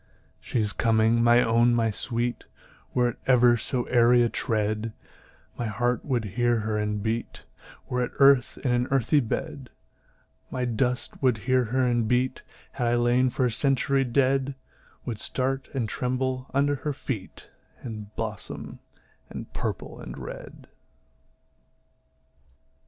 She 0.39 0.59
is 0.59 0.73
coming, 0.73 1.21
my 1.23 1.43
own, 1.43 1.75
my 1.75 1.91
sweet; 1.91 2.45
Were 2.95 3.09
it 3.09 3.17
ever 3.27 3.55
so 3.55 3.83
airy 3.83 4.23
a 4.23 4.29
tread, 4.29 4.93
My 5.59 5.67
heart 5.67 6.03
would 6.03 6.25
hear 6.25 6.61
her 6.61 6.75
and 6.75 7.03
beat, 7.03 7.43
Were 7.87 8.03
it 8.05 8.11
earth 8.17 8.57
in 8.65 8.71
an 8.71 8.87
earthy 8.89 9.19
bed; 9.19 9.69
My 10.49 10.65
dust 10.65 11.21
would 11.21 11.37
hear 11.45 11.65
her 11.65 11.83
and 11.85 12.07
beat, 12.07 12.41
Had 12.71 12.87
I 12.87 12.95
lain 12.95 13.29
for 13.29 13.45
a 13.45 13.51
century 13.51 14.03
dead; 14.03 14.55
Would 15.05 15.19
start 15.19 15.67
and 15.71 15.87
tremble 15.87 16.47
under 16.51 16.77
her 16.77 16.93
feet, 16.93 17.51
And 17.83 18.07
blossom 18.15 18.79
in 19.29 19.45
purple 19.53 19.99
and 19.99 20.17
red. 20.17 20.65